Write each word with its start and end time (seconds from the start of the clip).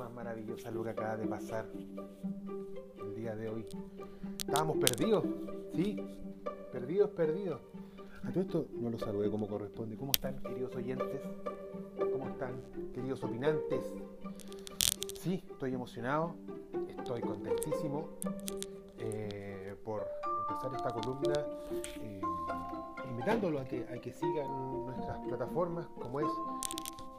más 0.00 0.12
maravillosa 0.14 0.70
lo 0.70 0.82
que 0.82 0.90
acaba 0.90 1.18
de 1.18 1.26
pasar 1.26 1.66
el 3.02 3.14
día 3.14 3.36
de 3.36 3.50
hoy. 3.50 3.66
Estábamos 4.38 4.78
perdidos, 4.78 5.22
sí, 5.74 6.02
perdidos, 6.72 7.10
perdidos. 7.10 7.60
A 8.24 8.30
todo 8.30 8.40
esto 8.40 8.66
no 8.80 8.88
lo 8.88 8.98
saludé 8.98 9.30
como 9.30 9.46
corresponde. 9.46 9.98
¿Cómo 9.98 10.12
están, 10.12 10.38
queridos 10.38 10.74
oyentes? 10.74 11.20
¿Cómo 12.12 12.28
están, 12.30 12.62
queridos 12.94 13.22
opinantes? 13.22 13.92
Sí, 15.20 15.44
estoy 15.50 15.74
emocionado, 15.74 16.34
estoy 16.88 17.20
contentísimo 17.20 18.08
eh, 18.96 19.76
por 19.84 20.06
empezar 20.48 20.74
esta 20.76 20.94
columna, 20.94 21.44
eh, 22.00 22.22
invitándolo 23.10 23.60
a 23.60 23.64
que, 23.64 23.86
a 23.86 24.00
que 24.00 24.14
sigan 24.14 24.86
nuestras 24.86 25.18
plataformas 25.28 25.86
como 26.00 26.20
es 26.20 26.28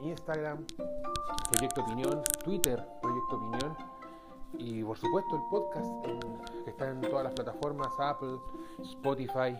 Instagram, 0.03 0.65
Proyecto 1.51 1.81
Opinión, 1.81 2.23
Twitter, 2.43 2.83
Proyecto 3.01 3.35
Opinión 3.35 3.77
y 4.57 4.83
por 4.83 4.97
supuesto 4.97 5.35
el 5.35 5.41
podcast 5.49 5.87
que 6.63 6.69
está 6.69 6.89
en 6.89 7.01
todas 7.01 7.23
las 7.23 7.33
plataformas, 7.33 7.87
Apple, 7.99 8.37
Spotify 8.81 9.57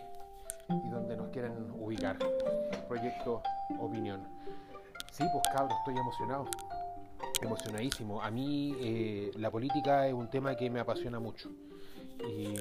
y 0.68 0.88
donde 0.90 1.16
nos 1.16 1.28
quieran 1.30 1.70
ubicar. 1.78 2.18
Proyecto 2.88 3.42
Opinión. 3.80 4.26
Sí, 5.12 5.24
pues 5.32 5.44
cabros, 5.54 5.76
estoy 5.78 5.96
emocionado, 5.98 6.46
emocionadísimo. 7.42 8.22
A 8.22 8.30
mí 8.30 8.74
eh, 8.80 9.30
la 9.36 9.50
política 9.50 10.06
es 10.06 10.14
un 10.14 10.28
tema 10.28 10.54
que 10.54 10.70
me 10.70 10.80
apasiona 10.80 11.20
mucho. 11.20 11.50
Y, 12.28 12.54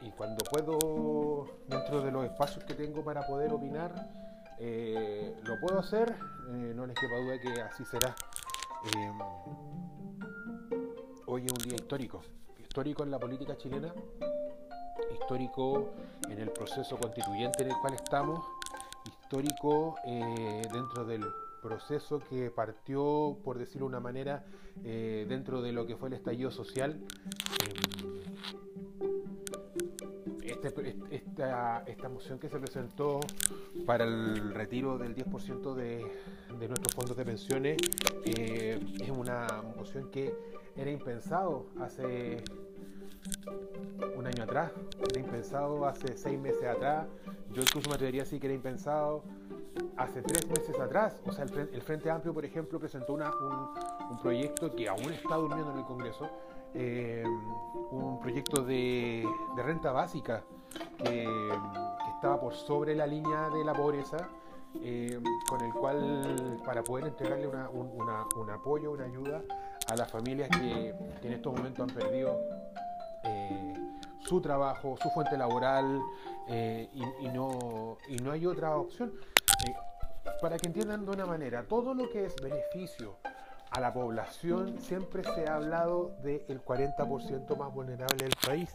y 0.00 0.10
cuando 0.16 0.44
puedo, 0.44 1.46
dentro 1.66 2.02
de 2.02 2.10
los 2.10 2.24
espacios 2.24 2.64
que 2.64 2.74
tengo 2.74 3.04
para 3.04 3.26
poder 3.26 3.52
opinar, 3.52 4.27
eh, 4.60 5.36
lo 5.44 5.60
puedo 5.60 5.78
hacer, 5.78 6.16
eh, 6.48 6.72
no 6.74 6.86
les 6.86 6.98
quepa 6.98 7.16
duda 7.16 7.38
que 7.40 7.60
así 7.62 7.84
será. 7.84 8.14
Eh, 8.96 9.12
hoy 11.26 11.46
es 11.46 11.52
un 11.52 11.58
día 11.58 11.74
histórico, 11.74 12.22
histórico 12.58 13.04
en 13.04 13.10
la 13.10 13.18
política 13.18 13.56
chilena, 13.56 13.92
histórico 15.12 15.92
en 16.28 16.38
el 16.38 16.50
proceso 16.50 16.96
constituyente 16.96 17.62
en 17.62 17.70
el 17.70 17.76
cual 17.80 17.94
estamos, 17.94 18.44
histórico 19.06 19.96
dentro 20.04 21.04
del 21.04 21.24
proceso 21.62 22.20
que 22.20 22.50
partió, 22.50 23.36
por 23.44 23.58
decirlo 23.58 23.86
de 23.86 23.90
una 23.90 24.00
manera, 24.00 24.44
dentro 24.74 25.62
de 25.62 25.72
lo 25.72 25.86
que 25.86 25.96
fue 25.96 26.08
el 26.08 26.14
estallido 26.14 26.50
social. 26.50 27.00
Este, 30.62 30.96
esta, 31.10 31.84
esta, 31.86 32.08
moción 32.08 32.38
que 32.38 32.48
se 32.48 32.58
presentó 32.58 33.20
para 33.86 34.04
el 34.04 34.52
retiro 34.52 34.98
del 34.98 35.14
10% 35.14 35.74
de, 35.74 36.04
de, 36.58 36.68
nuestros 36.68 36.94
fondos 36.94 37.16
de 37.16 37.24
pensiones 37.24 37.78
eh, 38.24 38.80
es 39.00 39.10
una 39.10 39.46
moción 39.76 40.10
que 40.10 40.34
era 40.76 40.90
impensado 40.90 41.66
hace 41.80 42.42
un 44.16 44.26
año 44.26 44.42
atrás, 44.42 44.72
era 45.08 45.20
impensado 45.20 45.86
hace 45.86 46.16
seis 46.16 46.38
meses 46.38 46.64
atrás, 46.64 47.06
yo 47.52 47.62
incluso 47.62 47.88
me 47.88 47.94
atrevería 47.94 48.22
a 48.22 48.24
decir 48.24 48.40
que 48.40 48.48
era 48.48 48.54
impensado 48.54 49.22
hace 49.96 50.22
tres 50.22 50.48
meses 50.48 50.78
atrás, 50.78 51.20
o 51.24 51.32
sea, 51.32 51.44
el, 51.44 51.82
Frente 51.82 52.10
Amplio, 52.10 52.34
por 52.34 52.44
ejemplo, 52.44 52.80
presentó 52.80 53.12
una, 53.12 53.30
un, 53.30 54.10
un 54.10 54.20
proyecto 54.20 54.74
que 54.74 54.88
aún 54.88 55.12
está 55.12 55.36
durmiendo 55.36 55.70
en 55.72 55.78
el 55.78 55.84
Congreso, 55.84 56.28
eh, 56.74 57.24
un 57.90 58.18
proyecto 58.20 58.62
de, 58.62 59.26
renta 59.56 59.92
básica 59.92 60.44
que, 61.02 61.26
estaba 62.14 62.40
por 62.40 62.54
sobre 62.54 62.96
la 62.96 63.06
línea 63.06 63.48
de 63.48 63.64
la 63.64 63.72
pobreza, 63.72 64.28
eh, 64.82 65.20
con 65.48 65.60
el 65.60 65.72
cual 65.72 66.60
para 66.64 66.82
poder 66.82 67.06
entregarle 67.06 67.46
un, 67.46 68.50
apoyo, 68.50 68.90
una 68.90 69.04
ayuda 69.04 69.42
a 69.86 69.94
las 69.94 70.10
familias 70.10 70.48
que, 70.50 70.88
en 71.22 71.32
estos 71.32 71.54
momentos 71.54 71.88
han 71.88 71.94
perdido 71.94 72.40
eh, 73.22 73.74
su 74.18 74.40
trabajo, 74.40 74.96
su 75.00 75.08
fuente 75.10 75.38
laboral 75.38 76.02
no, 77.32 77.98
y 78.08 78.16
no 78.16 78.32
hay 78.32 78.46
otra 78.46 78.76
opción. 78.76 79.12
para 80.42 80.58
que 80.58 80.66
entiendan 80.66 81.04
de 81.04 81.12
una 81.12 81.24
manera, 81.24 81.62
todo 81.62 81.94
lo 81.94 82.10
que 82.10 82.24
es 82.24 82.34
beneficio, 82.42 83.18
a 83.70 83.80
la 83.80 83.92
población 83.92 84.78
siempre 84.80 85.22
se 85.24 85.46
ha 85.46 85.56
hablado 85.56 86.16
del 86.22 86.62
40% 86.64 87.56
más 87.56 87.72
vulnerable 87.72 88.24
del 88.24 88.34
país, 88.44 88.72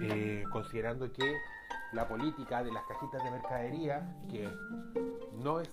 eh, 0.00 0.44
considerando 0.52 1.12
que 1.12 1.34
la 1.92 2.06
política 2.06 2.62
de 2.62 2.70
las 2.70 2.84
cajitas 2.84 3.22
de 3.24 3.30
mercadería, 3.30 4.16
que 4.30 4.48
no 5.42 5.60
es, 5.60 5.70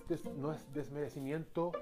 desmerecimiento 0.72 1.72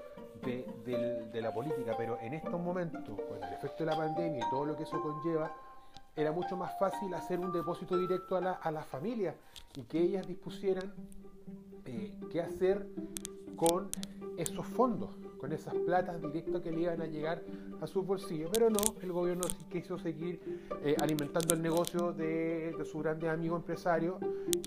de, 0.43 1.41
la 1.41 1.53
política, 1.53 1.93
pero 1.97 2.19
en 2.21 2.33
estos 2.33 2.59
momentos, 2.59 3.03
con 3.03 3.43
el 3.43 3.53
efecto 3.53 3.83
de 3.83 3.91
la 3.91 3.97
pandemia 3.97 4.45
y 4.45 4.49
todo 4.49 4.65
lo 4.65 4.75
que 4.75 4.83
eso 4.83 5.01
conlleva, 5.01 5.51
era 6.15 6.31
mucho 6.31 6.55
más 6.55 6.77
fácil 6.79 7.13
hacer 7.13 7.39
un 7.39 7.51
depósito 7.51 7.97
directo 7.97 8.37
a, 8.37 8.41
la, 8.41 8.51
a 8.53 8.71
las 8.71 8.85
familias 8.85 9.35
y 9.75 9.83
que 9.83 9.99
ellas 9.99 10.27
dispusieran 10.27 10.93
eh, 11.85 12.13
qué 12.31 12.41
hacer 12.41 12.87
con 13.55 13.89
esos 14.37 14.65
fondos 14.65 15.09
con 15.37 15.51
esas 15.53 15.73
platas 15.75 16.21
directas 16.21 16.61
que 16.61 16.71
le 16.71 16.81
iban 16.81 17.01
a 17.01 17.05
llegar 17.05 17.41
a 17.81 17.87
sus 17.87 18.05
bolsillos. 18.05 18.49
Pero 18.51 18.69
no, 18.69 18.79
el 19.01 19.11
gobierno 19.11 19.43
quiso 19.71 19.97
seguir 19.97 20.39
eh, 20.83 20.95
alimentando 20.99 21.53
el 21.53 21.61
negocio 21.61 22.13
de, 22.13 22.75
su 22.89 22.99
grande 22.99 23.29
amigo 23.29 23.55
empresario, 23.55 24.17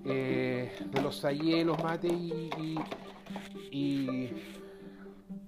eh, 0.05 0.71
de 0.91 1.03
los 1.03 1.17
Sayé, 1.17 1.65
los 1.65 1.83
Mate 1.83 2.09
y, 2.09 2.79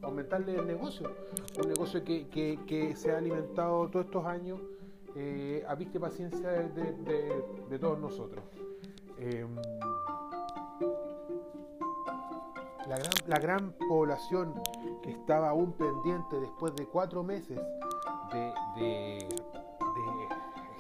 aumentarle 0.03 0.57
el 0.57 0.67
negocio. 0.67 1.11
Un 1.63 1.69
negocio 1.69 2.03
que, 2.03 2.95
se 2.97 3.13
ha 3.13 3.19
alimentado 3.19 3.89
todos 3.89 4.07
estos 4.07 4.25
años 4.25 4.59
eh, 5.15 5.65
a 5.69 5.75
vista 5.75 5.99
y 5.99 6.01
paciencia 6.01 6.49
de, 6.51 7.79
todos 7.79 7.99
nosotros. 7.99 8.43
La 13.27 13.39
gran, 13.39 13.73
población 13.89 14.61
que 15.03 15.11
estaba 15.13 15.51
aún 15.51 15.73
pendiente 15.75 16.41
después 16.41 16.75
de 16.75 16.87
cuatro 16.87 17.23
meses 17.23 17.59
de, 18.33 19.29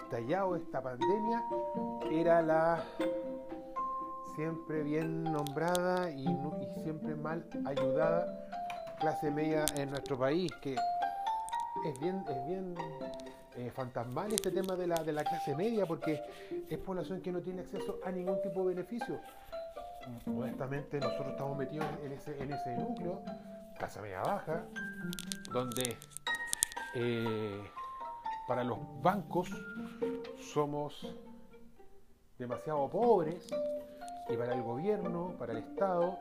estallado 0.02 0.56
esta 0.56 0.82
pandemia 0.82 1.44
era 2.10 2.42
la 2.42 2.82
siempre 4.34 4.82
bien 4.82 5.22
nombrada 5.22 6.10
y, 6.10 6.26
siempre 6.82 7.14
mal 7.14 7.44
ayudada 7.64 8.48
clase 8.98 9.30
media 9.30 9.64
en 9.76 9.90
nuestro 9.90 10.18
país, 10.18 10.50
que 10.60 10.74
es 10.74 12.00
bien, 12.00 12.24
es 12.28 12.46
bien 12.46 12.74
eh, 13.56 13.70
fantasmal 13.70 14.32
este 14.32 14.50
tema 14.50 14.74
de 14.74 14.88
la, 14.88 14.96
de 15.04 15.12
la 15.12 15.22
clase 15.22 15.54
media, 15.54 15.86
porque 15.86 16.20
es 16.68 16.78
población 16.78 17.20
que 17.20 17.30
no 17.30 17.40
tiene 17.40 17.60
acceso 17.62 18.00
a 18.04 18.10
ningún 18.10 18.42
tipo 18.42 18.60
de 18.66 18.74
beneficio 18.74 19.20
honestamente 20.26 20.98
nosotros 21.00 21.28
estamos 21.28 21.56
metidos 21.56 21.86
en 22.02 22.12
ese, 22.12 22.42
en 22.42 22.52
ese 22.52 22.76
núcleo, 22.76 23.22
casa 23.78 24.00
media 24.02 24.20
baja, 24.22 24.62
donde 25.52 25.96
eh, 26.94 27.62
para 28.46 28.64
los 28.64 28.78
bancos 29.00 29.48
somos 30.52 31.14
demasiado 32.38 32.88
pobres 32.88 33.46
y 34.28 34.36
para 34.36 34.54
el 34.54 34.62
gobierno, 34.62 35.34
para 35.38 35.52
el 35.52 35.58
Estado, 35.58 36.18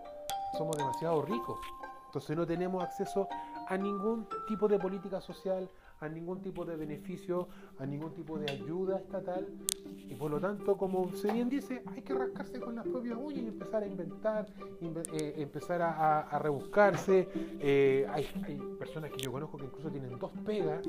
somos 0.58 0.78
demasiado 0.78 1.22
ricos. 1.22 1.60
Entonces 2.08 2.36
no 2.36 2.46
tenemos 2.46 2.84
acceso 2.84 3.28
a 3.68 3.78
ningún 3.78 4.28
tipo 4.48 4.68
de 4.68 4.80
política 4.80 5.22
social, 5.22 5.70
a 6.00 6.08
ningún 6.08 6.42
tipo 6.42 6.66
de 6.66 6.76
beneficio, 6.76 7.48
a 7.78 7.86
ningún 7.86 8.14
tipo 8.14 8.38
de 8.40 8.52
ayuda 8.52 9.00
estatal 9.00 9.48
y 10.10 10.16
por 10.16 10.32
lo 10.32 10.40
tanto, 10.40 10.76
como 10.76 11.14
se 11.16 11.32
bien 11.32 11.50
dice, 11.50 11.84
hay 11.86 12.02
que 12.02 12.16
rascarse 12.16 12.60
con 12.60 12.76
las 12.76 12.88
propias 12.88 13.18
uñas 13.22 13.44
y 13.44 13.48
empezar 13.48 13.84
a 13.84 13.88
inventar, 13.88 14.48
eh, 14.82 15.34
empezar 15.38 15.84
a, 15.84 16.40
rebuscarse. 16.40 17.28
Eh, 17.60 18.08
hay, 18.10 18.26
personas 18.80 19.12
que 19.12 19.20
yo 19.20 19.32
conozco 19.32 19.58
que 19.58 19.66
incluso 19.66 19.92
tienen 19.92 20.18
dos 20.18 20.32
pegas, 20.44 20.82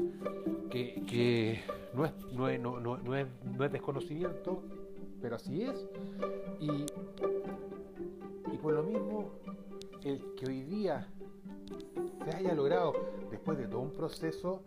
que, 0.70 1.62
no, 1.92 2.06
es, 2.06 2.12
no, 2.32 2.48
es, 2.48 2.60
no, 2.60 3.16
es, 3.16 3.72
desconocimiento, 3.72 4.62
pero 5.20 5.36
así 5.36 5.64
es. 5.64 5.86
Y, 6.58 6.86
y 8.52 8.56
por 8.56 8.72
lo 8.72 8.82
mismo, 8.82 9.32
el 10.02 10.34
que 10.34 10.46
hoy 10.46 10.62
día 10.62 11.06
se 12.24 12.36
haya 12.36 12.54
logrado, 12.54 12.94
después 13.30 13.58
de 13.58 13.66
todo 13.66 13.80
un 13.80 13.92
proceso, 13.92 14.62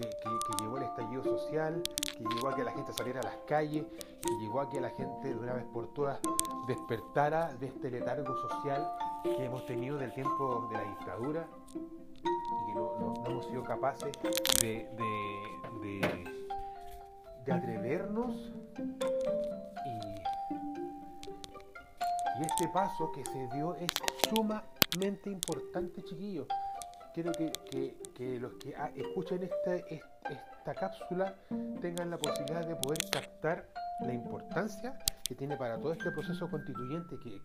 que, 0.00 0.62
llevó 0.62 0.76
el 0.78 0.84
estallido 0.84 1.22
social, 1.22 1.82
que 2.02 2.24
llevó 2.34 2.48
a 2.48 2.56
que 2.56 2.64
la 2.64 2.72
gente 2.72 2.92
saliera 2.92 3.20
a 3.20 3.24
las 3.24 3.36
calles, 3.46 3.84
que 4.22 4.36
llevó 4.40 4.60
a 4.60 4.68
que 4.68 4.80
la 4.80 4.90
gente 4.90 5.28
de 5.28 5.36
una 5.36 5.54
vez 5.54 5.64
por 5.72 5.92
todas 5.92 6.18
despertara 6.66 7.54
de 7.54 7.66
este 7.68 7.90
letargo 7.90 8.36
social 8.48 8.90
que 9.22 9.44
hemos 9.44 9.64
tenido 9.66 9.98
del 9.98 10.12
tiempo 10.12 10.68
de 10.70 10.76
la 10.76 10.84
dictadura 10.84 11.48
y 11.74 12.66
que 12.66 12.74
no, 12.74 13.14
hemos 13.26 13.46
sido 13.46 13.64
capaces 13.64 14.12
de, 14.60 14.88
de, 15.82 17.52
atrevernos. 17.52 18.52
Y, 19.86 20.00
y 22.38 22.42
este 22.42 22.68
paso 22.68 23.10
que 23.12 23.24
se 23.24 23.48
dio 23.48 23.74
es 23.74 23.90
sumamente 24.28 25.30
importante, 25.30 26.02
chiquillos 26.04 26.46
quiero 27.12 27.32
que, 27.32 27.50
que 27.70 27.96
los 28.18 28.54
que 28.54 28.74
ah, 28.76 28.90
escuchen 28.94 29.42
este, 29.42 30.02
esta 30.28 30.74
cápsula 30.74 31.34
tengan 31.80 32.10
la 32.10 32.18
posibilidad 32.18 32.66
de 32.66 32.76
poder 32.76 32.98
captar 33.10 33.68
la 34.00 34.12
importancia 34.12 34.98
que 35.24 35.34
tiene 35.34 35.56
para 35.56 35.78
todo 35.78 35.92
este 35.92 36.10
proceso 36.10 36.50
constituyente 36.50 37.16
que, 37.18 37.40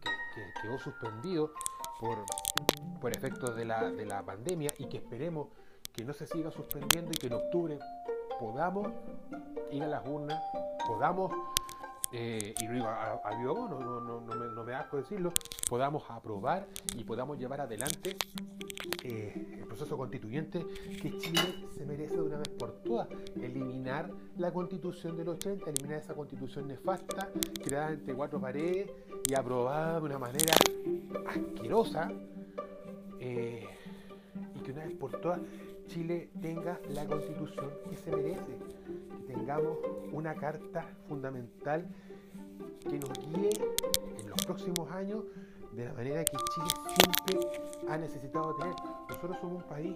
quedó 0.61 0.77
suspendido 0.79 1.53
por, 1.99 2.17
por 2.99 3.15
efectos 3.15 3.55
de 3.55 3.65
la, 3.65 3.89
de 3.89 4.05
la 4.05 4.23
pandemia 4.23 4.69
y 4.77 4.87
que 4.87 4.97
esperemos 4.97 5.47
que 5.93 6.03
no 6.03 6.13
se 6.13 6.27
siga 6.27 6.51
suspendiendo 6.51 7.11
y 7.13 7.15
que 7.15 7.27
en 7.27 7.33
octubre 7.33 7.79
podamos 8.39 8.91
ir 9.71 9.83
a 9.83 9.87
las 9.87 10.07
urnas, 10.07 10.41
podamos, 10.87 11.31
eh, 12.17 12.55
y 12.61 12.67
no 12.67 12.87
a, 12.87 13.19
a, 13.25 13.43
no, 13.43 13.67
no, 13.67 13.99
no, 13.99 14.21
me, 14.21 14.35
no 14.47 14.63
me 14.63 14.73
asco 14.73 14.95
decirlo, 14.95 15.33
podamos 15.67 16.03
aprobar 16.09 16.65
y 16.95 17.03
podamos 17.03 17.37
llevar 17.37 17.59
adelante 17.59 18.15
eh, 19.03 19.57
el 19.59 19.65
proceso 19.67 19.97
constituyente 19.97 20.65
que 21.01 21.17
Chile 21.17 21.41
se 21.77 21.85
merece 21.85 22.15
de 22.15 22.21
una 22.21 22.37
vez 22.37 22.47
por 22.49 22.71
todas. 22.83 23.09
Eliminar 23.41 24.09
la 24.37 24.53
constitución 24.53 25.17
del 25.17 25.27
80, 25.27 25.69
eliminar 25.69 25.99
esa 25.99 26.13
constitución 26.13 26.69
nefasta, 26.69 27.29
creada 27.61 27.91
entre 27.91 28.15
cuatro 28.15 28.39
paredes 28.39 28.89
y 29.27 29.33
aprobada 29.33 29.99
de 29.99 30.05
una 30.05 30.17
manera 30.17 30.53
asquerosa. 31.27 32.09
Eh, 33.19 33.67
y 34.55 34.59
que 34.61 34.71
una 34.71 34.85
vez 34.85 34.95
por 34.95 35.11
todas 35.19 35.41
Chile 35.87 36.29
tenga 36.41 36.79
la 36.89 37.05
constitución 37.05 37.71
que 37.89 37.95
se 37.95 38.11
merece, 38.15 38.57
que 39.27 39.33
tengamos 39.33 39.77
una 40.11 40.35
carta 40.35 40.85
fundamental 41.07 41.87
que 42.81 42.99
nos 42.99 43.11
guíe 43.27 43.49
en 44.19 44.29
los 44.29 44.45
próximos 44.45 44.91
años 44.91 45.23
de 45.71 45.85
la 45.85 45.93
manera 45.93 46.23
que 46.23 46.37
Chile 46.53 46.67
siempre 46.95 47.89
ha 47.89 47.97
necesitado 47.97 48.55
tener. 48.55 48.75
Nosotros 49.09 49.37
somos 49.41 49.63
un 49.63 49.69
país 49.69 49.95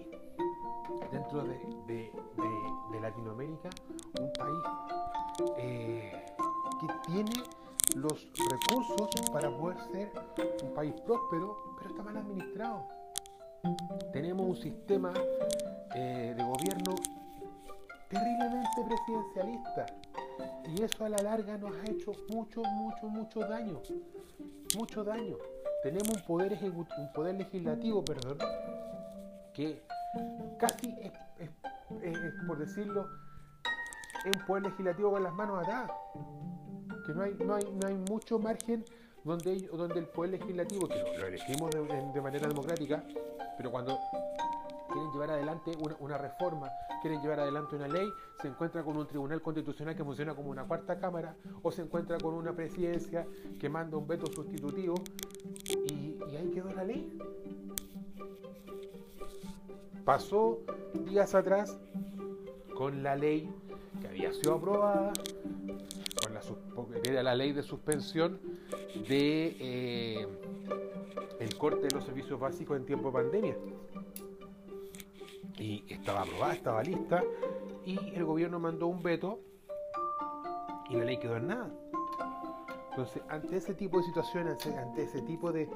dentro 1.10 1.42
de, 1.44 2.10
Latinoamérica, 3.00 3.70
un 4.20 4.30
país 4.34 4.62
eh, 5.56 6.26
que 6.80 6.86
tiene 7.10 7.32
los 7.96 8.28
recursos 8.50 9.08
para 9.32 9.50
poder 9.56 9.78
ser 9.90 10.12
un 10.62 10.74
país 10.74 10.92
próspero, 11.06 11.56
pero 11.78 11.90
está 11.90 12.02
mal 12.02 12.16
administrado. 12.18 12.99
Tenemos 14.12 14.46
un 14.46 14.56
sistema 14.56 15.12
eh, 15.94 16.34
de 16.36 16.42
gobierno 16.42 16.94
terriblemente 18.08 18.84
presidencialista 18.86 19.86
y 20.66 20.82
eso 20.82 21.04
a 21.04 21.08
la 21.08 21.18
larga 21.18 21.56
nos 21.58 21.72
ha 21.76 21.90
hecho 21.90 22.12
mucho, 22.28 22.62
mucho, 22.62 23.08
mucho 23.08 23.40
daño. 23.40 23.80
Mucho 24.76 25.04
daño 25.04 25.36
tenemos 25.82 26.16
un 26.16 26.22
poder, 26.22 26.58
un 26.62 27.12
poder 27.14 27.34
legislativo, 27.36 28.04
perdón, 28.04 28.38
que 29.54 29.82
casi 30.58 30.94
es, 31.00 31.50
por 32.46 32.58
decirlo, 32.58 33.08
es 34.24 34.36
un 34.36 34.46
poder 34.46 34.64
legislativo 34.64 35.12
con 35.12 35.22
las 35.22 35.32
manos 35.32 35.62
atadas. 35.62 35.90
Que 37.06 37.14
no 37.14 37.22
hay, 37.22 37.34
no 37.34 37.54
hay, 37.54 37.64
no 37.64 37.88
hay 37.88 37.96
mucho 37.96 38.38
margen 38.38 38.84
donde, 39.24 39.68
donde 39.68 40.00
el 40.00 40.06
poder 40.06 40.32
legislativo, 40.32 40.88
que 40.88 41.02
lo, 41.18 41.26
elegimos 41.26 41.70
de, 41.70 42.20
manera 42.20 42.48
democrática, 42.48 43.04
pero 43.56 43.70
cuando 43.70 43.98
quieren 44.90 45.10
llevar 45.12 45.30
adelante 45.30 45.72
una, 46.00 46.18
reforma, 46.18 46.70
quieren 47.02 47.20
llevar 47.20 47.40
adelante 47.40 47.76
una 47.76 47.88
ley, 47.88 48.08
se 48.40 48.48
encuentra 48.48 48.82
con 48.82 48.96
un 48.96 49.06
tribunal 49.06 49.42
constitucional 49.42 49.94
que 49.94 50.04
funciona 50.04 50.34
como 50.34 50.50
una 50.50 50.64
cuarta 50.64 50.98
cámara, 50.98 51.36
o 51.62 51.70
se 51.70 51.82
encuentra 51.82 52.18
con 52.18 52.34
una 52.34 52.52
presidencia 52.52 53.26
que 53.58 53.68
manda 53.68 53.96
un 53.96 54.06
veto 54.06 54.26
sustitutivo, 54.32 54.94
y, 55.88 56.16
ahí 56.36 56.50
quedó 56.54 56.72
la 56.72 56.84
ley. 56.84 57.18
Pasó 60.04 60.60
días 61.04 61.34
atrás 61.34 61.78
con 62.74 63.02
la 63.02 63.14
ley 63.14 63.52
que 64.00 64.08
había 64.08 64.32
sido 64.32 64.54
aprobada, 64.54 65.12
con 66.22 66.34
la, 66.34 66.40
era 67.04 67.22
la 67.22 67.34
ley 67.34 67.52
de 67.52 67.62
suspensión 67.62 68.40
de 69.08 69.56
eh, 69.60 70.28
el 71.38 71.56
corte 71.56 71.86
de 71.86 71.94
los 71.94 72.04
servicios 72.04 72.38
básicos 72.38 72.76
en 72.76 72.86
tiempo 72.86 73.08
de 73.08 73.12
pandemia. 73.12 73.56
Y 75.58 75.84
estaba 75.92 76.22
aprobada, 76.22 76.54
estaba 76.54 76.82
lista, 76.82 77.22
y 77.84 77.98
el 78.14 78.24
gobierno 78.24 78.58
mandó 78.58 78.86
un 78.86 79.02
veto 79.02 79.40
y 80.88 80.96
la 80.96 81.04
ley 81.04 81.18
quedó 81.18 81.36
en 81.36 81.48
nada. 81.48 81.70
Entonces, 82.90 83.22
ante 83.28 83.56
ese 83.56 83.74
tipo 83.74 83.98
de 83.98 84.04
situaciones, 84.04 84.66
ante 84.66 85.04
ese 85.04 85.22
tipo 85.22 85.52
de 85.52 85.68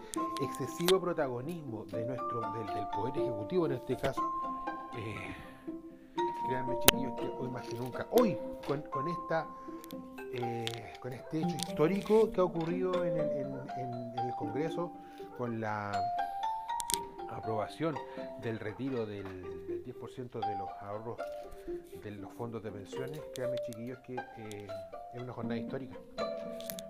excesivo 0.42 1.00
protagonismo 1.00 1.84
de 1.86 2.04
nuestro, 2.04 2.40
del, 2.40 2.88
Poder 2.94 3.16
Ejecutivo 3.16 3.66
en 3.66 3.72
este 3.72 3.96
caso, 3.96 4.20
eh, 4.96 5.34
créanme 6.48 6.76
chiquillos 6.80 7.12
que 7.14 7.28
hoy 7.38 7.48
más 7.50 7.66
que 7.68 7.76
nunca, 7.76 8.06
hoy 8.10 8.36
con, 8.66 9.08
esta, 9.08 9.46
eh, 10.32 10.94
con 11.00 11.12
este 11.12 11.38
hecho 11.38 11.56
histórico 11.68 12.32
que 12.32 12.40
ha 12.40 12.44
ocurrido 12.44 13.04
en 13.04 13.16
el, 13.18 13.54
Congreso, 14.36 14.92
con 15.38 15.60
la 15.60 15.92
aprobación 17.30 17.94
del 18.42 18.58
retiro 18.58 19.06
del, 19.06 19.24
10% 19.84 20.40
de 20.40 20.58
los 20.58 20.68
ahorros 20.80 21.18
de 22.02 22.10
los 22.10 22.32
fondos 22.32 22.62
de 22.62 22.72
pensiones, 22.72 23.20
créanme 23.34 23.56
chiquillos 23.66 23.98
que 24.00 24.16
eh, 24.16 24.66
es 25.14 25.22
una 25.22 25.32
jornada 25.32 25.56
histórica. 25.56 25.96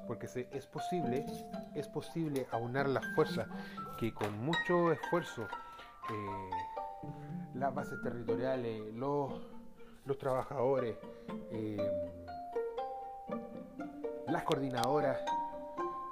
Porque 0.06 0.27
es 0.27 0.67
posible, 0.67 1.27
es 1.75 1.87
posible 1.89 2.47
aunar 2.51 2.89
las 2.89 3.05
fuerzas 3.15 3.47
que 3.99 4.12
con 4.12 4.37
mucho 4.39 4.91
esfuerzo 4.91 5.43
eh, 6.11 6.51
las 7.55 7.75
bases 7.75 8.01
territoriales, 8.03 8.81
los, 8.95 9.33
los 10.06 10.19
trabajadores, 10.19 10.97
las 14.35 14.43
coordinadoras 14.43 15.19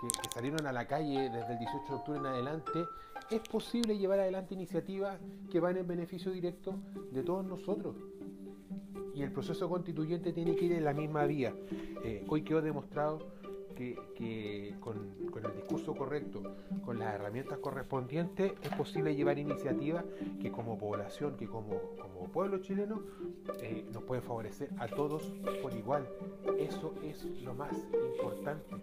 que, 0.00 0.30
salieron 0.32 0.64
a 0.68 0.72
la 0.72 0.86
calle 0.86 1.28
desde 1.28 1.54
el 1.54 1.58
18 1.58 1.86
de 1.88 1.94
octubre 1.94 2.20
en 2.20 2.26
adelante, 2.26 2.84
es 3.28 3.40
posible 3.40 3.98
llevar 3.98 4.20
adelante 4.20 4.54
iniciativas 4.54 5.18
que 5.50 5.58
van 5.58 5.76
en 5.76 5.88
beneficio 5.88 6.30
directo 6.30 6.76
de 7.10 7.24
todos 7.24 7.44
nosotros. 7.44 7.96
Y 9.12 9.22
el 9.22 9.32
proceso 9.32 9.68
constituyente 9.68 10.32
tiene 10.32 10.54
que 10.54 10.66
ir 10.66 10.72
en 10.72 10.84
la 10.84 10.92
misma 10.92 11.24
vía. 11.24 11.52
Eh, 12.04 12.24
hoy 12.28 12.42
quedó 12.42 12.62
demostrado 12.62 13.18
que, 13.74 14.74
con, 14.80 15.14
el 15.44 15.54
discurso 15.54 15.94
correcto, 15.94 16.42
con 16.84 16.98
las 16.98 17.14
herramientas 17.14 17.58
correspondientes, 17.58 18.52
es 18.62 18.74
posible 18.74 19.14
llevar 19.14 19.38
iniciativas 19.38 20.04
que 20.40 20.50
como 20.50 20.78
población, 20.78 21.36
que 21.36 21.46
como, 21.46 21.80
como 22.00 22.28
pueblo 22.32 22.58
chileno, 22.58 23.02
eh, 23.60 23.84
nos 23.92 24.02
pueden 24.04 24.22
favorecer 24.22 24.70
a 24.78 24.88
todos 24.88 25.32
por 25.62 25.72
igual. 25.74 26.08
Eso 26.58 26.94
es 27.02 27.24
lo 27.42 27.54
más 27.54 27.72
importante. 28.12 28.76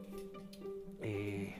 Eh, 1.01 1.55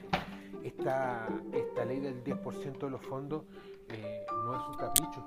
esta, 0.62 1.28
esta 1.52 1.84
ley 1.84 2.00
del 2.00 2.22
10% 2.22 2.78
de 2.78 2.90
los 2.90 3.02
fondos 3.06 3.44
eh, 3.88 4.26
no 4.44 4.54
es 4.54 4.68
un 4.68 4.74
capricho, 4.74 5.24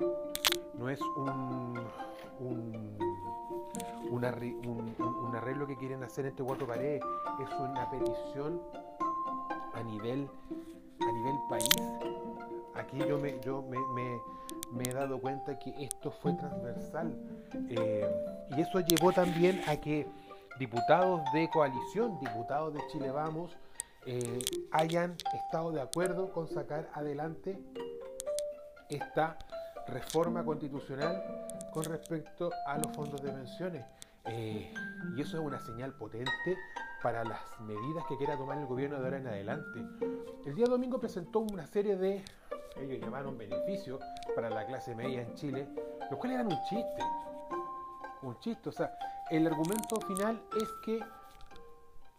no 0.77 0.89
es 0.89 1.01
un 1.01 1.73
un, 4.23 5.33
arreglo 5.35 5.67
que 5.67 5.75
quieren 5.75 6.03
hacer 6.03 6.25
entre 6.25 6.45
cuatro 6.45 6.65
paredes, 6.65 7.01
es 7.41 7.59
una 7.59 7.89
petición 7.89 8.61
a 9.73 9.83
nivel, 9.83 10.29
a 11.01 11.11
nivel 11.11 11.35
país. 11.49 11.75
Aquí 12.75 12.99
yo 12.99 13.17
me, 13.19 13.39
yo 13.41 13.63
me, 13.63 14.83
he 14.83 14.93
dado 14.93 15.19
cuenta 15.19 15.59
que 15.59 15.73
esto 15.83 16.11
fue 16.11 16.33
transversal 16.33 17.15
eh, 17.69 18.09
y 18.55 18.61
eso 18.61 18.79
llevó 18.79 19.11
también 19.11 19.61
a 19.67 19.75
que 19.77 20.07
diputados 20.57 21.21
de 21.33 21.49
coalición, 21.49 22.19
diputados 22.19 22.73
de 22.73 22.79
Chile 22.91 23.11
Vamos, 23.11 23.57
eh, 24.05 24.39
hayan 24.71 25.15
estado 25.33 25.71
de 25.71 25.81
acuerdo 25.81 26.31
con 26.31 26.47
sacar 26.47 26.89
adelante 26.93 27.57
esta 28.89 29.37
reforma 29.87 30.43
constitucional 30.43 31.23
con 31.71 31.83
respecto 31.83 32.51
a 32.65 32.77
los 32.77 32.87
fondos 32.95 33.21
de 33.21 33.31
pensiones. 33.31 33.85
Eh, 34.25 34.73
y 35.15 35.21
eso 35.21 35.37
es 35.37 35.43
una 35.43 35.59
señal 35.59 35.93
potente 35.93 36.57
para 37.01 37.25
las 37.25 37.41
medidas 37.59 38.05
que 38.07 38.15
quiera 38.17 38.37
tomar 38.37 38.57
el 38.57 38.65
gobierno 38.65 38.97
de 38.97 39.03
ahora 39.03 39.17
en 39.17 39.27
adelante. 39.27 39.85
El 40.45 40.55
día 40.55 40.65
domingo 40.65 40.99
presentó 40.99 41.39
una 41.39 41.67
serie 41.67 41.97
de, 41.97 42.23
ellos 42.77 42.99
llamaron 43.01 43.37
beneficios 43.37 44.01
para 44.33 44.49
la 44.49 44.65
clase 44.65 44.95
media 44.95 45.21
en 45.21 45.33
Chile, 45.35 45.67
los 46.09 46.17
cuales 46.17 46.39
eran 46.39 46.47
un 46.47 46.59
chiste. 46.69 47.03
Un 48.21 48.39
chiste. 48.39 48.69
O 48.69 48.71
sea, 48.71 48.97
el 49.29 49.45
argumento 49.45 49.99
final 50.07 50.41
es 50.55 50.69
que 50.85 50.99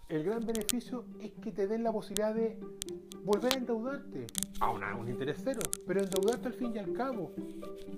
el 0.08 0.22
gran 0.22 0.44
beneficio 0.44 1.06
es 1.20 1.32
que 1.42 1.50
te 1.50 1.66
den 1.66 1.82
la 1.82 1.90
posibilidad 1.90 2.34
de 2.34 2.60
volver 3.24 3.54
a 3.54 3.56
endeudarte 3.56 4.26
a 4.60 4.70
un 4.70 5.08
interés 5.08 5.40
cero, 5.42 5.60
pero 5.86 6.02
endeudarte 6.02 6.48
al 6.48 6.54
fin 6.54 6.72
y 6.74 6.78
al 6.78 6.92
cabo. 6.92 7.32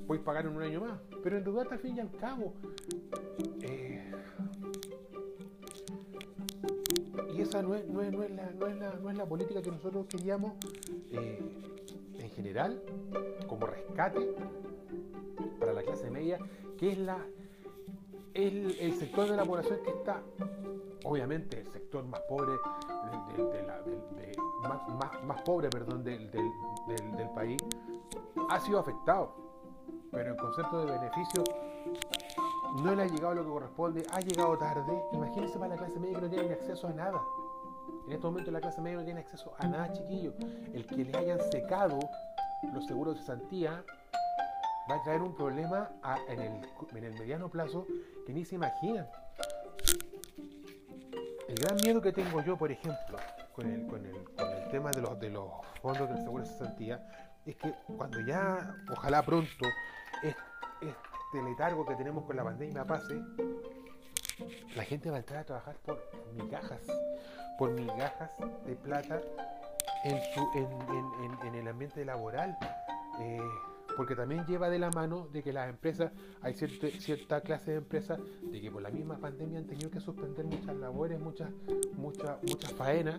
Puedes 0.07 0.23
pagar 0.23 0.47
en 0.47 0.57
un 0.57 0.63
año 0.63 0.81
más, 0.83 1.01
pero 1.25 1.37
endeudarte 1.37 1.75
al 1.75 1.81
fin 1.81 1.97
y 1.97 2.01
al 2.01 2.13
cabo. 2.13 2.55
No 7.63 7.75
es, 7.75 7.87
no, 7.87 8.03
es, 8.03 8.13
no, 8.13 8.23
es 8.23 8.31
la, 8.31 8.51
no, 8.51 8.67
es 8.67 8.77
la, 8.77 8.95
no 8.95 9.11
es 9.11 9.17
la 9.17 9.27
política 9.27 9.63
que 9.63 9.71
nosotros 9.71 10.07
queríamos 10.07 10.53
eh, 11.11 11.41
en 12.19 12.31
general, 12.31 12.83
como 13.47 13.67
rescate 13.67 14.35
para 15.59 15.73
la 15.73 15.83
clase 15.83 16.11
media, 16.11 16.39
que 16.79 16.93
es 16.93 16.99
la 16.99 17.19
el, 18.37 18.77
el 18.79 18.95
sector 18.95 19.29
de 19.29 19.37
la 19.37 19.45
población 19.45 19.79
que 19.83 19.91
está, 19.91 20.23
obviamente, 21.05 21.61
el 21.61 21.73
sector 21.73 22.05
más 22.05 22.21
pobre, 22.29 22.53
más, 24.99 25.25
más, 25.25 25.43
pobre 25.43 25.71
perdón, 25.71 26.05
del, 26.05 26.31
del, 26.31 27.17
del 27.17 27.31
país, 27.31 27.57
ha 28.51 28.61
sido 28.61 28.79
afectado. 28.79 29.33
Pero 30.11 30.33
el 30.33 30.37
concepto 30.37 30.85
de 30.85 30.93
beneficio 30.93 31.45
no 32.83 32.95
le 32.95 33.03
ha 33.03 33.07
llegado 33.07 33.35
lo 33.35 33.43
que 33.43 33.51
corresponde, 33.51 34.07
ha 34.13 34.21
llegado 34.21 34.57
tarde. 34.59 35.03
Imagínense 35.13 35.59
para 35.59 35.75
la 35.75 35.77
clase 35.77 35.99
media 35.99 36.17
que 36.17 36.23
no 36.23 36.31
tiene 36.31 36.53
acceso 36.53 36.89
a 36.89 36.93
nada. 36.93 37.21
En 38.07 38.13
este 38.13 38.27
momento 38.27 38.51
la 38.51 38.61
clase 38.61 38.81
media 38.81 38.99
no 38.99 39.05
tiene 39.05 39.21
acceso 39.21 39.55
a 39.59 39.67
nada, 39.67 39.93
chiquillo. 39.93 40.33
El 40.73 40.87
que 40.87 41.05
le 41.05 41.17
hayan 41.17 41.41
secado 41.51 41.99
los 42.73 42.87
seguros 42.87 43.15
de 43.15 43.21
cesantía 43.21 43.85
va 44.91 44.97
a 44.97 45.03
traer 45.03 45.23
un 45.23 45.35
problema 45.35 45.91
en, 46.29 46.63
el, 47.05 47.13
mediano 47.15 47.49
plazo 47.49 47.87
que 48.25 48.33
ni 48.33 48.45
se 48.45 48.55
imaginan. 48.55 49.09
El 51.49 51.57
gran 51.57 51.77
miedo 51.83 52.01
que 52.01 52.13
tengo 52.13 52.43
yo, 52.43 52.57
por 52.57 52.71
ejemplo, 52.71 53.19
con 53.55 53.67
el, 53.67 53.87
tema 54.71 54.91
de 54.91 55.01
los, 55.01 55.19
de 55.19 55.31
los 55.31 55.51
fondos 55.81 56.09
del 56.09 56.19
seguro 56.19 56.45
de 56.45 56.49
cesantía, 56.49 57.07
es 57.45 57.57
que 57.57 57.73
cuando 57.97 58.21
ya, 58.21 58.75
ojalá 58.93 59.23
pronto, 59.23 59.67
este 60.23 61.43
letargo 61.43 61.85
que 61.85 61.95
tenemos 61.95 62.25
con 62.25 62.37
la 62.37 62.45
pandemia 62.45 62.85
pase, 62.85 63.21
la 64.75 64.85
gente 64.85 65.11
va 65.11 65.17
a 65.17 65.21
entrar 65.21 65.41
a 65.41 65.45
trabajar 65.45 65.77
por 65.85 65.99
migajas, 66.35 66.81
por 67.59 67.71
migajas 67.73 68.31
de 68.67 68.77
plata 68.77 69.21
en, 70.05 71.55
el 71.55 71.69
ambiente 71.69 72.05
laboral. 72.05 72.57
Eh, 73.21 73.41
porque 73.97 74.15
también 74.15 74.45
lleva 74.45 74.69
de 74.69 74.79
la 74.79 74.91
mano 74.91 75.27
de 75.33 75.43
que 75.43 75.55
las 75.55 75.71
empresas, 75.71 76.13
hay 76.43 76.53
cierta, 76.53 76.89
cierta 77.01 77.41
clase 77.41 77.71
de 77.71 77.77
empresas 77.79 78.21
de 78.43 78.61
que 78.61 78.71
por 78.71 78.83
la 78.83 78.91
misma 78.91 79.17
pandemia 79.17 79.59
han 79.59 79.67
tenido 79.67 79.91
que 79.91 80.01
suspender 80.01 80.45
muchas 80.45 80.77
labores, 80.77 81.19
muchas, 81.19 81.51
muchas, 81.97 82.37
muchas 82.43 82.73
faenas. 82.73 83.19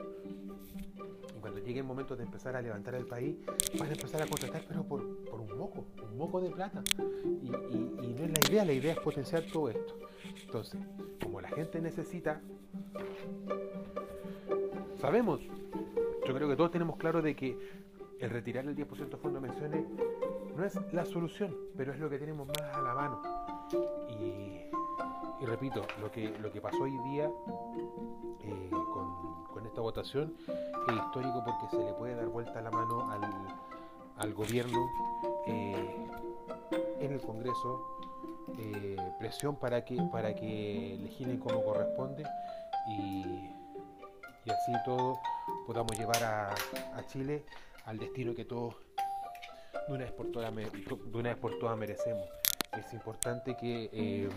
Cuando 1.48 1.66
llegue 1.66 1.80
el 1.80 1.86
momento 1.86 2.14
de 2.18 2.26
empezar 2.26 2.58
a 2.58 2.62
levantar 2.62 2.96
el 2.96 3.06
país, 3.06 3.38
van 3.80 3.88
a 3.88 3.94
empezar 3.94 4.22
a 4.22 4.28
contratar, 4.28 4.66
pero 4.68 4.84
por, 4.84 5.02
un 5.02 5.58
moco, 5.58 5.86
un 6.04 6.18
moco 6.18 6.42
de 6.42 6.50
plata. 6.50 6.84
Y, 7.42 7.50
no 7.50 8.26
es 8.26 8.32
la 8.32 8.50
idea, 8.50 8.66
la 8.66 8.74
idea 8.74 8.92
es 8.92 9.00
potenciar 9.00 9.44
todo 9.44 9.70
esto. 9.70 9.98
Entonces, 10.44 10.78
como 11.24 11.40
la 11.40 11.48
gente 11.48 11.80
necesita, 11.80 12.42
sabemos, 15.00 15.40
yo 16.28 16.34
creo 16.36 16.50
que 16.50 16.58
todos 16.58 16.72
tenemos 16.72 16.98
claro 16.98 17.22
de 17.22 17.34
que 17.34 17.58
el 18.20 18.30
retirar 18.30 18.66
el 18.66 18.76
10% 18.76 19.08
de 19.08 19.16
fondo 19.16 19.40
de 19.40 19.86
no 20.54 20.66
es 20.66 20.78
la 20.92 21.06
solución, 21.06 21.56
pero 21.78 21.94
es 21.94 22.00
lo 22.00 22.10
que 22.10 22.20
tenemos 22.20 22.46
más 22.46 22.60
a 22.60 22.82
la 22.82 22.94
mano. 22.94 24.67
Repito, 25.46 25.86
lo 26.02 26.12
que, 26.12 26.30
lo 26.40 26.52
que 26.52 26.62
pasó 26.62 26.84
hoy 26.84 26.98
día 27.10 27.30
eh, 28.42 28.70
con, 28.72 29.66
esta 29.66 29.82
votación 29.82 30.36
es 30.88 30.96
histórico 30.96 31.44
porque 31.44 31.76
se 31.76 31.84
le 31.84 31.94
puede 31.94 32.16
dar 32.16 32.28
vuelta 32.28 32.62
la 32.62 32.72
mano 32.72 33.12
al, 34.18 34.34
gobierno 34.34 34.90
eh, 35.46 36.08
en 37.00 37.12
el 37.12 37.22
Congreso, 37.22 38.00
eh, 38.58 38.96
presión 39.20 39.56
para 39.58 39.84
que, 39.84 39.98
para 40.12 40.34
que 40.34 40.98
legislen 41.02 41.38
como 41.40 41.64
corresponde 41.64 42.24
y, 42.88 43.52
y 44.46 44.50
así 44.50 44.72
todo 44.86 45.20
podamos 45.66 45.98
llevar 45.98 46.24
a, 46.24 46.50
a 46.96 47.06
Chile 47.08 47.46
al 47.86 47.98
destino 47.98 48.34
que 48.34 48.46
todos 48.46 48.76
de 49.88 49.94
una 49.94 50.04
vez 50.04 50.14
por 50.14 50.32
todas, 50.32 50.54
de 50.56 51.18
una 51.18 51.30
vez 51.30 51.38
por 51.38 51.58
todas 51.60 51.78
merecemos. 51.78 52.28
Es 52.78 52.94
importante 52.94 53.56
que 53.56 54.30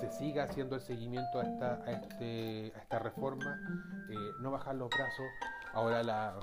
se 0.00 0.10
siga 0.10 0.44
haciendo 0.44 0.76
el 0.76 0.80
seguimiento 0.80 1.40
a 1.40 1.42
esta, 1.42 1.74
a 1.84 1.90
este, 1.92 2.72
a 2.74 2.78
esta 2.80 2.98
reforma, 2.98 3.60
eh, 4.08 4.14
no 4.40 4.50
bajar 4.50 4.74
los 4.74 4.88
brazos. 4.88 5.26
Ahora 5.74 6.02
la, 6.02 6.34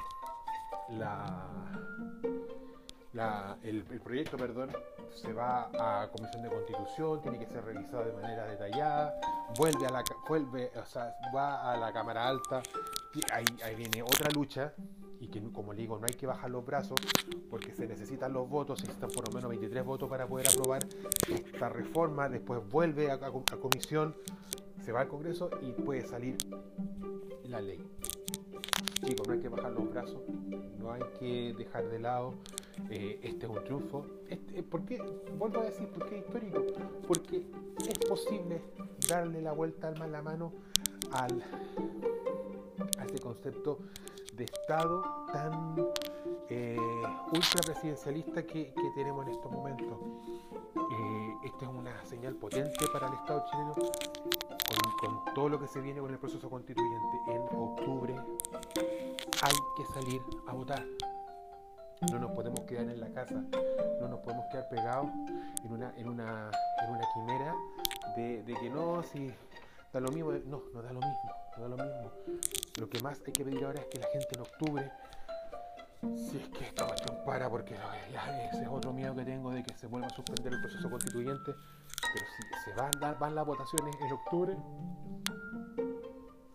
la, 3.13 3.57
el, 3.63 3.83
proyecto 3.83 4.37
perdón, 4.37 4.69
se 5.09 5.33
va 5.33 5.71
a 5.73 6.07
Comisión 6.09 6.43
de 6.43 6.49
Constitución, 6.49 7.21
tiene 7.21 7.39
que 7.39 7.47
ser 7.47 7.65
revisado 7.65 8.05
de 8.05 8.13
manera 8.13 8.45
detallada, 8.45 9.19
vuelve 9.57 9.87
a 9.87 9.89
la 9.89 10.03
vuelve, 10.29 10.71
o 10.75 10.85
sea, 10.85 11.15
va 11.35 11.73
a 11.73 11.77
la 11.77 11.91
Cámara 11.91 12.27
Alta, 12.27 12.61
ahí, 13.33 13.45
ahí 13.63 13.75
viene 13.75 14.03
otra 14.03 14.29
lucha 14.29 14.71
y 15.19 15.27
que 15.27 15.41
como 15.51 15.73
le 15.73 15.81
digo 15.81 15.97
no 15.97 16.05
hay 16.07 16.15
que 16.15 16.27
bajar 16.27 16.49
los 16.49 16.65
brazos 16.65 16.99
porque 17.49 17.73
se 17.73 17.87
necesitan 17.87 18.33
los 18.33 18.49
votos, 18.49 18.79
se 18.79 18.87
necesitan 18.87 19.09
por 19.09 19.27
lo 19.27 19.33
menos 19.33 19.49
23 19.49 19.85
votos 19.85 20.09
para 20.09 20.27
poder 20.27 20.47
aprobar 20.49 20.85
esta 21.29 21.69
reforma, 21.69 22.29
después 22.29 22.61
vuelve 22.69 23.11
a, 23.11 23.19
comisión, 23.19 24.15
se 24.83 24.91
va 24.91 25.01
al 25.01 25.07
Congreso 25.07 25.49
y 25.61 25.71
puede 25.71 26.05
salir 26.05 26.37
la 27.43 27.61
ley. 27.61 27.83
Chicos, 29.05 29.27
no 29.27 29.33
hay 29.33 29.39
que 29.39 29.49
bajar 29.49 29.71
los 29.71 29.89
brazos, 29.89 30.21
no 30.79 30.91
hay 30.91 31.01
que 31.19 31.53
dejar 31.57 31.87
de 31.89 31.99
lado, 31.99 32.33
eh, 32.89 33.19
este 33.21 33.45
es 33.45 33.51
un 33.51 33.63
triunfo. 33.63 34.05
Este, 34.27 34.63
¿Por 34.63 34.85
qué? 34.85 35.01
Vuelvo 35.37 35.61
a 35.61 35.65
decir, 35.65 35.87
¿por 35.89 36.09
qué 36.09 36.17
histórico? 36.17 36.65
Porque 37.07 37.43
es 37.87 37.99
posible 38.09 38.61
darle 39.07 39.41
la 39.41 39.53
vuelta 39.53 39.89
al 39.89 40.11
la 40.11 40.21
mano 40.21 40.51
al, 41.11 41.43
concepto 43.37 43.79
de 44.33 44.43
Estado 44.45 45.03
tan 45.31 45.75
eh, 46.49 46.77
ultrapresidencialista 47.31 48.43
que, 48.43 48.73
tenemos 48.95 49.25
en 49.27 49.33
estos 49.33 49.51
momentos. 49.51 49.99
Eh, 50.75 51.35
esta 51.45 51.65
es 51.65 51.71
una 51.71 52.05
señal 52.05 52.35
potente 52.35 52.85
para 52.91 53.07
el 53.07 53.13
Estado 53.13 53.45
chileno 53.51 53.73
con, 53.73 55.33
todo 55.35 55.49
lo 55.49 55.59
que 55.59 55.67
se 55.67 55.79
viene 55.81 56.01
con 56.01 56.11
el 56.11 56.17
proceso 56.17 56.49
constituyente. 56.49 57.17
En 57.27 57.41
octubre 57.55 58.15
hay 59.43 59.55
que 59.77 59.85
salir 59.93 60.21
a 60.47 60.53
votar. 60.53 60.83
No 62.11 62.19
nos 62.19 62.31
podemos 62.31 62.61
quedar 62.61 62.89
en 62.89 62.99
la 62.99 63.09
casa, 63.09 63.43
no 63.99 64.07
nos 64.07 64.19
podemos 64.19 64.45
quedar 64.51 64.69
pegados 64.69 65.09
en 65.63 65.71
una, 65.71 65.93
en 65.97 66.09
una, 66.09 66.51
en 66.83 66.91
una 66.91 67.03
quimera 67.13 67.55
de, 68.15 68.43
de 68.43 68.53
que 68.53 68.69
no, 68.69 69.01
si 69.03 69.31
da 69.91 69.99
lo 69.99 70.11
mismo, 70.11 70.31
no, 70.31 70.61
no 70.73 70.81
da 70.81 70.93
lo 70.93 70.99
mismo 70.99 71.47
da 71.61 71.67
lo 71.67 71.77
mismo. 71.77 72.11
Lo 72.77 72.87
que 72.89 72.99
más 73.01 73.21
hay 73.25 73.33
que 73.33 73.43
pedir 73.43 73.65
ahora 73.65 73.81
es 73.81 73.87
que 73.87 73.99
la 73.99 74.07
gente 74.07 74.27
en 74.33 74.41
octubre, 74.41 74.91
si 76.15 76.37
es 76.37 76.47
que 76.49 76.65
esta 76.65 76.85
cuestión 76.85 77.17
para, 77.25 77.49
porque 77.49 77.73
ese 77.73 78.61
es 78.61 78.67
otro 78.69 78.93
miedo 78.93 79.15
que 79.15 79.25
tengo 79.25 79.51
de 79.51 79.63
que 79.63 79.73
se 79.73 79.87
vuelva 79.87 80.07
a 80.07 80.09
suspender 80.11 80.53
el 80.53 80.61
proceso 80.61 80.89
constituyente, 80.89 81.55
pero 82.13 82.25
si 82.35 82.69
se 82.69 82.75
van, 82.75 83.19
van 83.19 83.35
las 83.35 83.45
votaciones 83.45 83.95
en 83.99 84.11
octubre, 84.11 84.57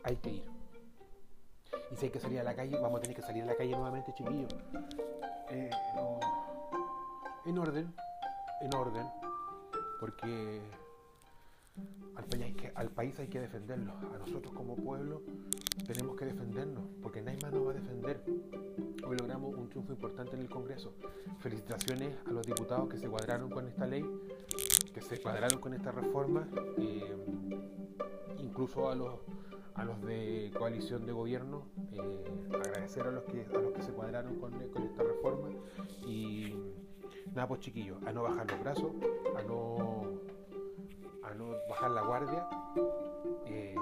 hay 0.05 0.17
que 0.17 0.31
ir. 0.31 0.45
Y 1.91 1.97
si 1.97 2.07
hay 2.07 2.12
que 2.12 2.21
salir 2.21 2.38
a 2.38 2.45
la 2.45 2.55
calle, 2.55 2.79
vamos 2.79 2.99
a 2.99 3.02
tener 3.02 3.17
que 3.17 3.23
salir 3.23 3.43
a 3.43 3.47
la 3.47 3.55
calle 3.57 3.73
nuevamente, 3.73 4.14
chiquillos. 4.14 4.55
Eh, 5.50 5.71
en 7.45 7.59
orden, 7.59 7.93
en 8.61 8.75
orden, 8.76 9.07
porque 9.99 10.62
al 12.75 12.91
país, 12.91 13.19
hay 13.19 13.29
que, 13.29 13.41
defenderlo. 13.41 13.93
A 14.14 14.19
nosotros 14.19 14.52
como 14.55 14.76
pueblo 14.76 15.23
tenemos 15.87 16.17
que 16.17 16.25
defendernos, 16.26 16.85
porque 17.02 17.21
nadie 17.21 17.38
más 17.43 17.52
nos 17.52 17.67
va 17.67 17.71
a 17.73 17.75
defender. 17.75 18.23
Hoy 19.07 19.17
logramos 19.17 19.55
un 19.55 19.69
triunfo 19.69 19.93
importante 19.93 20.37
en 20.37 20.43
el 20.43 20.49
Congreso. 20.49 20.95
Felicitaciones 21.41 22.17
a 22.26 22.31
los 22.31 22.47
diputados 22.47 22.88
que 22.88 22.97
se 22.97 23.09
cuadraron 23.09 23.50
con 23.50 23.67
esta 23.67 23.87
ley, 23.87 24.05
que 24.95 25.00
se 25.02 25.21
cuadraron 25.21 25.61
con 25.61 25.75
esta 25.75 25.93
reforma, 25.93 26.49
eh, 26.79 27.17
incluso 28.38 28.91
a 28.91 28.95
los, 28.95 29.14
a 29.75 29.85
los 29.85 30.00
de 30.02 30.52
coalición 30.57 31.07
de 31.07 31.12
gobierno, 31.12 31.67
eh, 31.93 32.55
agradecer 32.55 33.07
a 33.07 33.11
los, 33.11 33.25
que, 33.25 33.47
a 33.55 33.59
los 33.59 33.73
que 33.73 33.83
se 33.83 33.93
cuadraron 33.93 34.38
con, 34.38 34.52
con 34.71 34.83
esta 34.85 35.02
reforma 35.02 35.49
y 36.07 36.55
nada 37.35 37.49
pues 37.49 37.61
chiquillos, 37.61 38.02
a 38.05 38.12
no 38.12 38.23
bajar 38.23 38.50
los 38.50 38.61
brazos, 38.61 38.93
a 39.37 39.43
no 39.43 40.21
Eh, 43.47 43.75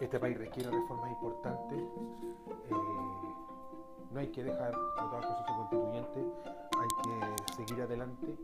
este 0.00 0.18
país 0.20 0.38
requiere 0.38 0.70
reformas 0.70 1.10
importantes. 1.10 1.78
Eh, 1.78 2.74
no 4.10 4.20
hay 4.20 4.28
que 4.28 4.44
dejar 4.44 4.72
todo 4.96 5.18
el 5.18 5.26
proceso 5.26 5.54
constituyente, 5.56 6.24
hay 6.78 6.88
que 7.04 7.52
seguir 7.54 7.82
adelante 7.82 8.36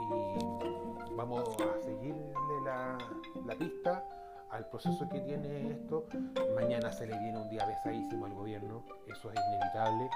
y 0.00 1.14
vamos 1.14 1.56
a 1.60 1.82
seguirle 1.82 2.34
la, 2.64 2.96
la 3.44 3.54
pista 3.56 4.04
al 4.50 4.68
proceso 4.70 5.08
que 5.08 5.20
tiene 5.20 5.72
esto. 5.72 6.06
Mañana 6.54 6.92
se 6.92 7.06
le 7.06 7.18
viene 7.18 7.38
un 7.38 7.50
día 7.50 7.66
pesadísimo 7.66 8.26
al 8.26 8.34
gobierno, 8.34 8.84
eso 9.06 9.30
es 9.30 9.40
inevitable, 9.48 10.08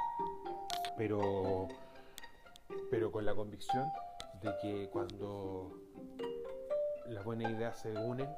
pero, 0.97 1.68
pero 2.90 3.12
con 3.12 3.25
la 3.26 3.35
convicción 3.35 3.85
de 4.42 4.56
que 4.62 4.88
cuando 4.90 5.79
buenas 7.30 7.52
ideas 7.52 7.78
se 7.78 7.96
unen 7.96 8.28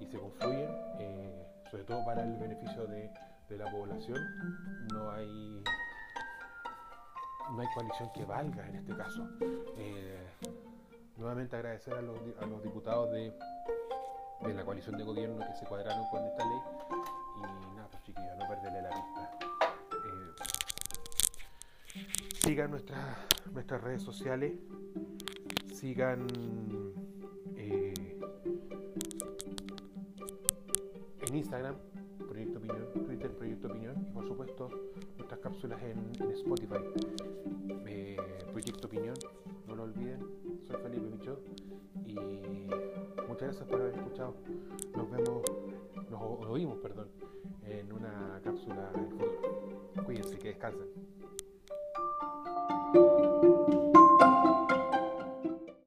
y 0.00 0.06
se 0.06 0.18
confluyen, 0.18 0.68
eh, 0.98 1.46
sobre 1.70 1.84
todo 1.84 2.04
para 2.04 2.24
el 2.24 2.36
beneficio 2.36 2.84
de, 2.88 3.08
la 3.50 3.70
población. 3.70 4.18
No 4.92 5.12
hay 5.12 5.62
no 7.52 7.60
hay 7.60 7.68
coalición 7.72 8.10
que 8.12 8.24
valga 8.24 8.68
en 8.68 8.74
este 8.74 8.96
caso. 8.96 9.28
Eh, 9.76 10.26
nuevamente 11.16 11.54
agradecer 11.54 11.94
a 11.94 12.02
los, 12.02 12.18
a 12.40 12.46
los 12.46 12.64
diputados 12.64 13.12
de, 13.12 13.32
de, 14.40 14.54
la 14.54 14.64
coalición 14.64 14.96
de 14.96 15.04
gobierno 15.04 15.46
que 15.46 15.54
se 15.54 15.64
cuadraron 15.64 16.08
con 16.10 16.24
esta 16.24 16.44
ley 16.44 16.58
y 17.36 17.76
nada, 17.76 17.88
pues 17.92 18.02
chiquillos, 18.02 18.36
no 18.36 18.48
perderle 18.48 18.82
la 18.82 18.88
vista. 18.88 19.30
Eh, 21.94 22.02
sigan 22.42 22.72
nuestras, 22.72 23.16
nuestras 23.52 23.80
redes 23.84 24.02
sociales, 24.02 24.54
sigan 25.72 26.26
Instagram, 31.36 31.76
Proyecto 32.28 32.58
Opinión, 32.58 32.86
Twitter, 33.04 33.30
Proyecto 33.30 33.68
Opinión 33.68 34.06
y 34.08 34.12
por 34.12 34.26
supuesto 34.26 34.70
nuestras 35.16 35.40
cápsulas 35.40 35.82
en, 35.82 36.30
Spotify. 36.32 36.76
Eh, 37.86 38.16
Proyecto 38.52 38.86
Opinión, 38.86 39.14
no 39.66 39.74
lo 39.74 39.82
olviden, 39.84 40.20
soy 40.66 40.76
Felipe 40.82 41.06
Michot 41.10 41.40
y 42.06 42.14
muchas 43.28 43.48
gracias 43.48 43.68
por 43.68 43.80
haber 43.80 43.94
escuchado. 43.94 44.34
Nos 44.96 45.10
vemos, 45.10 45.42
nos 46.10 46.46
oímos, 46.46 46.78
perdón, 46.78 47.08
en 47.66 47.92
una 47.92 48.40
cápsula 48.42 48.90
del 48.92 49.06
futuro. 49.10 49.82
Cuídense, 50.04 50.38
que 50.38 50.48
descansen. 50.48 50.88